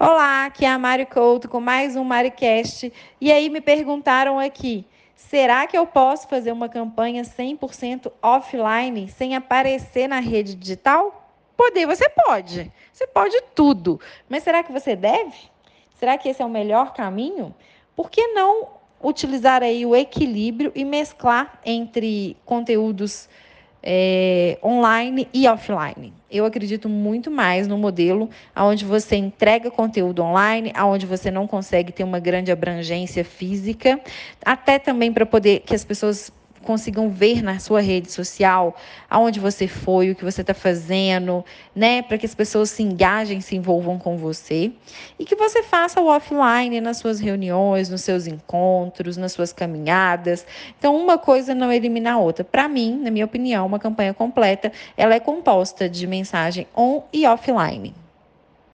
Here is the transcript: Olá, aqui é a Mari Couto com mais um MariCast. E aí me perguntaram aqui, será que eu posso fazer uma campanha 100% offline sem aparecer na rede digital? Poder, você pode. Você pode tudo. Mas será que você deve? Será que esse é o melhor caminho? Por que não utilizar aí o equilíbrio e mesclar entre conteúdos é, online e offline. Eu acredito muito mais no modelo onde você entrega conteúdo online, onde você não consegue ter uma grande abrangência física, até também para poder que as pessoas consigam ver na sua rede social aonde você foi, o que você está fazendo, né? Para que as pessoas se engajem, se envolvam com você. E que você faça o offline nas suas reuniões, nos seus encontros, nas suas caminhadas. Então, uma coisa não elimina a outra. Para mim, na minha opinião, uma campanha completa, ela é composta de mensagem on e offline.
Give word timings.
Olá, 0.00 0.44
aqui 0.44 0.64
é 0.64 0.68
a 0.68 0.78
Mari 0.78 1.06
Couto 1.06 1.48
com 1.48 1.58
mais 1.58 1.96
um 1.96 2.04
MariCast. 2.04 2.92
E 3.20 3.32
aí 3.32 3.50
me 3.50 3.60
perguntaram 3.60 4.38
aqui, 4.38 4.86
será 5.16 5.66
que 5.66 5.76
eu 5.76 5.84
posso 5.88 6.28
fazer 6.28 6.52
uma 6.52 6.68
campanha 6.68 7.24
100% 7.24 8.12
offline 8.22 9.08
sem 9.08 9.34
aparecer 9.34 10.06
na 10.06 10.20
rede 10.20 10.54
digital? 10.54 11.28
Poder, 11.56 11.84
você 11.84 12.08
pode. 12.08 12.70
Você 12.92 13.08
pode 13.08 13.42
tudo. 13.56 14.00
Mas 14.28 14.44
será 14.44 14.62
que 14.62 14.70
você 14.70 14.94
deve? 14.94 15.34
Será 15.98 16.16
que 16.16 16.28
esse 16.28 16.40
é 16.40 16.44
o 16.44 16.48
melhor 16.48 16.92
caminho? 16.92 17.52
Por 17.96 18.08
que 18.08 18.24
não 18.28 18.68
utilizar 19.02 19.64
aí 19.64 19.84
o 19.84 19.96
equilíbrio 19.96 20.70
e 20.76 20.84
mesclar 20.84 21.58
entre 21.64 22.36
conteúdos 22.44 23.28
é, 23.82 24.58
online 24.62 25.28
e 25.32 25.46
offline. 25.48 26.12
Eu 26.30 26.44
acredito 26.44 26.88
muito 26.88 27.30
mais 27.30 27.66
no 27.66 27.78
modelo 27.78 28.28
onde 28.54 28.84
você 28.84 29.16
entrega 29.16 29.70
conteúdo 29.70 30.22
online, 30.22 30.72
onde 30.84 31.06
você 31.06 31.30
não 31.30 31.46
consegue 31.46 31.92
ter 31.92 32.04
uma 32.04 32.18
grande 32.18 32.52
abrangência 32.52 33.24
física, 33.24 33.98
até 34.44 34.78
também 34.78 35.12
para 35.12 35.24
poder 35.24 35.60
que 35.60 35.74
as 35.74 35.84
pessoas 35.84 36.30
consigam 36.62 37.08
ver 37.10 37.42
na 37.42 37.58
sua 37.58 37.80
rede 37.80 38.10
social 38.10 38.76
aonde 39.08 39.40
você 39.40 39.66
foi, 39.66 40.10
o 40.10 40.14
que 40.14 40.24
você 40.24 40.40
está 40.40 40.54
fazendo, 40.54 41.44
né? 41.74 42.02
Para 42.02 42.18
que 42.18 42.26
as 42.26 42.34
pessoas 42.34 42.70
se 42.70 42.82
engajem, 42.82 43.40
se 43.40 43.56
envolvam 43.56 43.98
com 43.98 44.16
você. 44.16 44.72
E 45.18 45.24
que 45.24 45.36
você 45.36 45.62
faça 45.62 46.00
o 46.00 46.06
offline 46.06 46.80
nas 46.80 46.98
suas 46.98 47.20
reuniões, 47.20 47.88
nos 47.88 48.02
seus 48.02 48.26
encontros, 48.26 49.16
nas 49.16 49.32
suas 49.32 49.52
caminhadas. 49.52 50.46
Então, 50.78 50.96
uma 50.96 51.18
coisa 51.18 51.54
não 51.54 51.72
elimina 51.72 52.12
a 52.12 52.18
outra. 52.18 52.44
Para 52.44 52.68
mim, 52.68 53.00
na 53.02 53.10
minha 53.10 53.24
opinião, 53.24 53.66
uma 53.66 53.78
campanha 53.78 54.12
completa, 54.12 54.72
ela 54.96 55.14
é 55.14 55.20
composta 55.20 55.88
de 55.88 56.06
mensagem 56.06 56.66
on 56.76 57.02
e 57.12 57.26
offline. 57.26 57.94